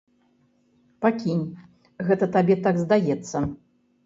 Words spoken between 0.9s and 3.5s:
Пакінь, гэта табе так здаецца.